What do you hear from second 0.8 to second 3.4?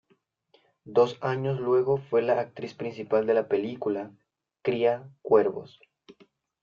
Dos años luego fue la actriz principal de